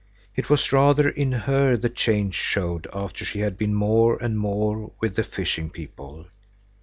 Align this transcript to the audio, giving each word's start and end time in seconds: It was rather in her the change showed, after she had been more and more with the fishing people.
It 0.35 0.49
was 0.49 0.71
rather 0.71 1.07
in 1.07 1.31
her 1.31 1.77
the 1.77 1.87
change 1.87 2.33
showed, 2.33 2.87
after 2.91 3.23
she 3.23 3.41
had 3.41 3.55
been 3.55 3.75
more 3.75 4.17
and 4.17 4.35
more 4.35 4.91
with 4.99 5.15
the 5.15 5.23
fishing 5.23 5.69
people. 5.69 6.25